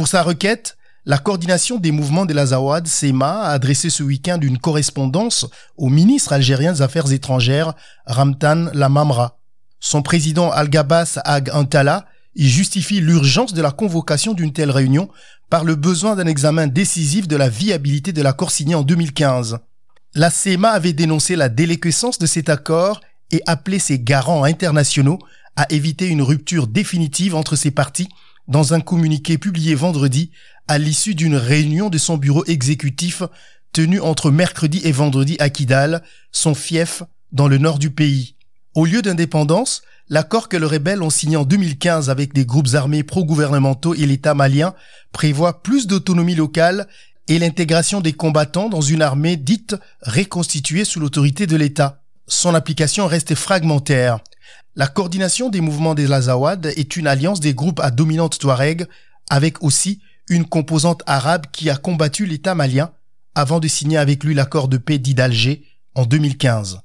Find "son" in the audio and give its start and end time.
9.78-10.00, 31.98-32.16, 36.32-36.54, 52.26-52.54